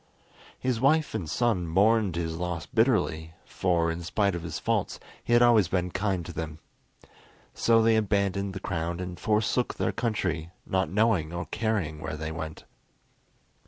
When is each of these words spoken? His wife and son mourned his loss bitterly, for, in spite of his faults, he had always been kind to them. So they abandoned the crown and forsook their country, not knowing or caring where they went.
His 0.57 0.81
wife 0.81 1.13
and 1.13 1.29
son 1.29 1.67
mourned 1.67 2.15
his 2.15 2.35
loss 2.37 2.65
bitterly, 2.65 3.35
for, 3.45 3.91
in 3.91 4.01
spite 4.01 4.33
of 4.33 4.41
his 4.41 4.57
faults, 4.57 4.99
he 5.23 5.33
had 5.33 5.43
always 5.43 5.67
been 5.67 5.91
kind 5.91 6.25
to 6.25 6.33
them. 6.33 6.57
So 7.53 7.83
they 7.83 7.95
abandoned 7.95 8.53
the 8.55 8.59
crown 8.59 8.99
and 8.99 9.19
forsook 9.19 9.75
their 9.75 9.91
country, 9.91 10.49
not 10.65 10.89
knowing 10.89 11.31
or 11.31 11.45
caring 11.45 11.99
where 11.99 12.17
they 12.17 12.31
went. 12.31 12.63